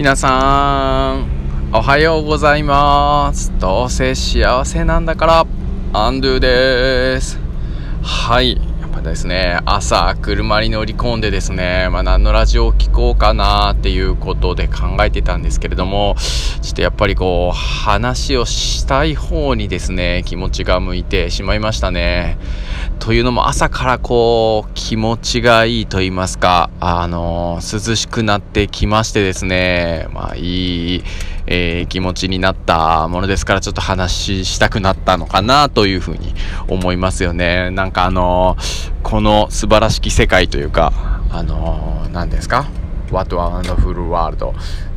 [0.00, 3.52] 皆さんおはようございます。
[3.58, 5.46] どうせ幸せなんだから
[5.92, 7.38] アンドゥです。
[8.02, 8.69] はい。
[9.08, 9.60] ですね。
[9.64, 16.16] 朝車に乗り込んでですねまあ、何のラジオを聴こうかなっていうことで考えてたんですけれども
[16.62, 22.38] ちょっとやっぱりこう話をしたい方にですね気持ちが向いてしまいましたね。
[22.98, 31.04] というのも朝からこう気持ちがいいと言いますか、あの涼しくなってきましてですね、まあいい、
[31.50, 36.32] えー、気持ちになったものですからちょっと話したくなったのかなというふうに
[36.68, 37.70] 思いますよね。
[37.70, 38.56] なんかあの
[39.02, 40.92] この素晴らしき世界というか、
[41.30, 42.70] あの何ですか
[43.10, 44.54] ?What a Wonderful World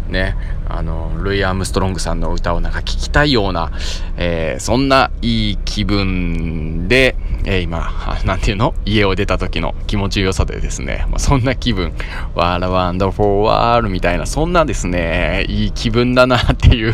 [0.10, 0.36] ね、
[0.70, 3.72] あの、ルイ・アームストロングさんの歌をなんか聴きたいような、
[4.18, 7.92] えー、そんないい気分で、えー、今、
[8.26, 8.74] なんていうの？
[8.86, 11.94] 家を出た時の気持ちよさでですね、まあ、そんな気分、
[12.36, 16.94] ワーラワンダフォーワールみたいな、そんなですね、いい気分だなっていう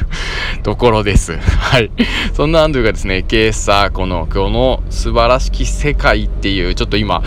[0.64, 1.38] ところです。
[1.38, 1.92] はい。
[2.34, 7.22] そんなアンドゥがですね、今朝、この、この素晴らしき世界っていう、ちょっと今、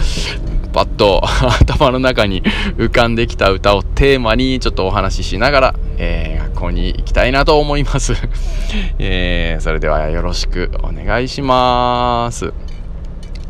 [0.73, 1.23] パッと
[1.61, 2.43] 頭の中に
[2.79, 8.15] 浮かんできた歌をテーマにちょっとお話ししながら、えー、学校に行きたいなと思います
[8.99, 12.72] えー、それではよろしくお願いします。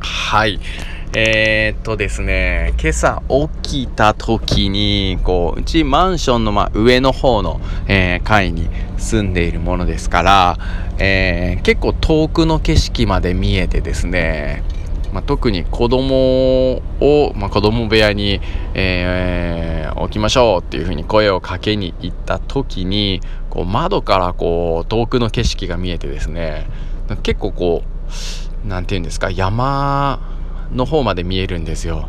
[0.02, 0.58] はい。
[1.14, 3.22] えー、っとですね、今朝
[3.62, 10.58] 起きた時に、こう、うちマンションのま上の方の、えー、階に住んでいるものですから、
[10.98, 14.64] えー、結構遠くの景色まで見えてですね、
[15.12, 18.40] まあ、特に子供を、まあ、子供部屋に、
[18.74, 26.66] えー、置きましょうっていうふうに声をかけに行った時にこう窓からこう遠くの景色が見えてですね
[27.22, 27.91] 結構こう
[28.64, 30.20] 何て言うんですか山
[30.72, 32.08] の方まで見えるんですよ。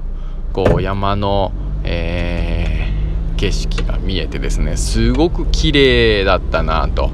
[0.54, 1.52] こう山の、
[1.84, 7.10] えー、景色が見えてですねすごく綺麗だったなと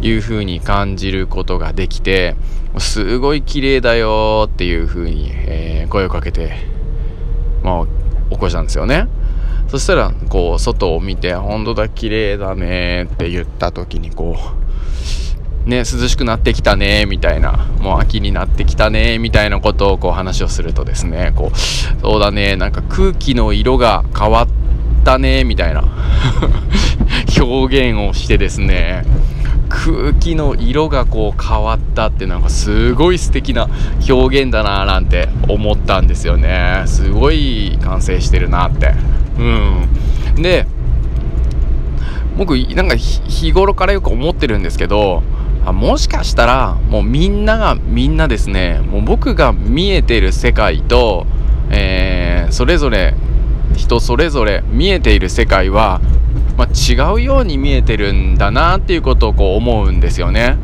[0.00, 2.34] いうふうに感じることができて
[2.78, 6.54] すごい綺麗だよっていうふうに、えー、声をかけて、
[7.62, 7.86] まあ、
[8.30, 9.08] 起こしたんですよね。
[9.68, 14.61] そしたら、こう、外を見て、本当だ、綺麗だねって言った時に、こう、
[15.66, 24.48] ね、涼しくなってきたね、みたいな、もう秋になってきたね、みたいなことをこう話をするとですね、こう、そうだね、なんか空気の色が変わっ
[25.04, 25.84] たね、みたいな
[27.40, 29.04] 表現をしてですね、
[29.68, 33.68] 空気の色がこう変わったってなんかすごい素敵な
[34.08, 36.82] 表現だななんて思ったんですよね。
[36.84, 38.94] すごい完成してるなって。
[39.38, 39.42] う
[40.38, 40.42] ん。
[40.42, 40.66] で
[42.36, 45.22] 僕なんか日頃からよく思ってるんですけど
[45.70, 51.26] もしかしたらもうみんながみんなですねもう僕が見えてる世界と、
[51.70, 53.14] えー、それぞれ
[53.76, 56.00] 人それぞれ見えている世界は
[56.56, 60.58] まあ、違うように見えてるんだなっていうことをこう思うんですよね。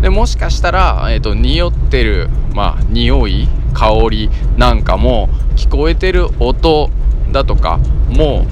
[0.00, 6.90] でもしかしたら、えーと、匂ってる、まあ、匂い香りなんかも聞こえてる音
[7.32, 7.78] だとか
[8.10, 8.46] も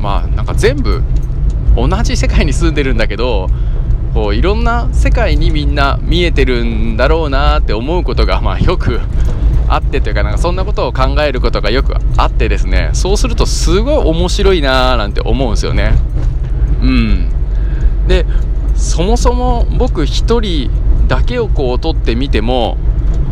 [0.00, 1.02] まあなんか全部
[1.76, 3.48] 同じ世界に住んでるんだけど
[4.08, 9.00] こういろんな世界にみんな見えてるんだろうなって思うことが、まあ、よく
[9.68, 12.90] あってというかなんかそんなことを考えることがよくあってですね。
[12.94, 15.94] そうするとすごい面白いなーなんて思うんですよね。
[16.82, 17.28] うん。
[18.06, 18.24] で
[18.74, 20.70] そもそも僕1人
[21.08, 22.78] だけをこう撮ってみても、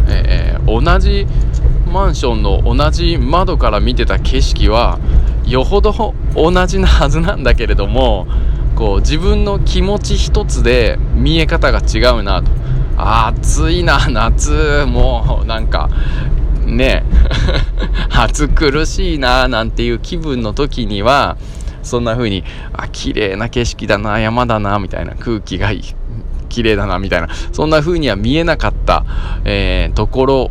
[0.08, 1.26] えー、同じ
[1.90, 4.98] マンションの同じ窓から見てた景色は
[5.46, 8.26] よほど同じなはずなんだけれども
[8.76, 12.50] こう自分の気持ち一つで見え方が違うなと。
[12.96, 15.90] 暑いな 夏もうなんか
[16.64, 17.04] ね
[18.10, 21.36] 暑苦しいななんていう気分の時には
[21.82, 22.42] そんな風に
[22.72, 25.82] あ綺麗な景色だな山だなみたいな空気がいい
[26.48, 29.04] 綺麗だなみたいなそんな風には見えなかった、
[29.44, 30.50] えー、ところ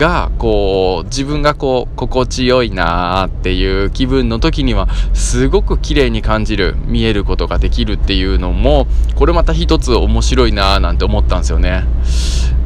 [0.00, 11.84] がこう自分がこう心地よいなーっていう気分の時にはすごく綺麗に感じる見えることができるっていうのもこれまた一つ面白いなーなんて思ったんですよね。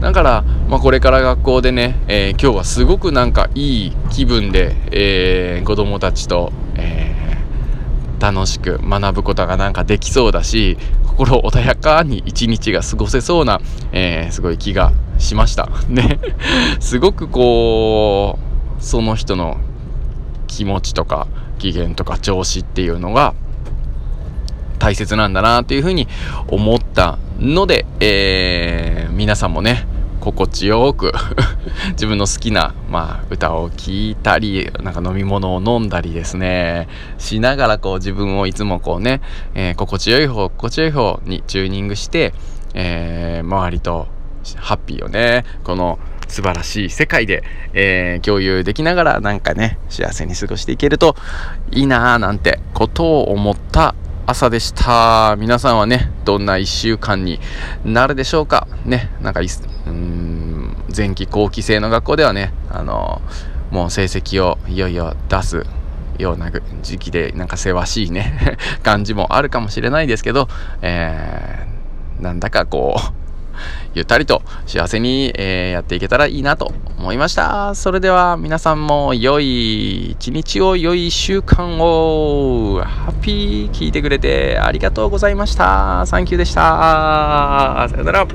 [0.00, 6.52] だから、まあ、これから学校でね、えー、今日はすごくなんかいい気分で、えー、子供たちと、
[8.24, 13.60] 楽しく学ぶことがなんかできそうだし心穏やかに一日が過ごせそうな、
[13.92, 15.68] えー、すごい気がしました。
[15.88, 16.18] ね。
[16.80, 18.38] すごくこ
[18.78, 19.58] う、その人の
[20.46, 21.28] 気持ちとか
[21.58, 23.34] 機嫌とか調子っていうのが
[24.78, 26.08] 大切なんだなっていうふうに
[26.48, 29.86] 思ったので、えー、皆さんもね、
[30.24, 31.12] 心地よく
[31.92, 36.88] 自分の好きな、まあ、歌を聴いたりなんか飲み物を飲んだりですね。
[37.18, 39.20] しながらこう自分をいつもこうね、
[39.54, 42.32] えー、心地よい方心地よい方にチューニングして、
[42.72, 44.06] えー、周りと
[44.56, 47.44] ハッピーをねこの素晴らしい世界で、
[47.74, 51.16] えー、共有できながらなんかね幸せに過ごしていけると
[51.70, 53.94] いいなーなんてことを思った
[54.26, 55.36] 朝でした。
[55.38, 57.40] 皆さんはねどんな1週間に
[57.84, 58.66] なるでしょうか？
[58.86, 59.42] ねなんか
[59.86, 63.20] うん前期後期制の学校ではねあの
[63.70, 65.66] もう成績をいよいよ出す
[66.18, 66.50] ような
[66.82, 70.48] 時期でなんかせわしいね 感じもあるかもしれないですけど、
[70.82, 73.24] えー、なんだかこう
[73.94, 77.74] ゆったりと幸せに、えー、やっていけたらいいなと思いました。
[77.74, 86.04] それでは皆さんも良い一日を良い週間をハッピー聞いてくれてありがとうございました。
[86.06, 87.86] サンキューでした。
[87.88, 88.26] さよなら。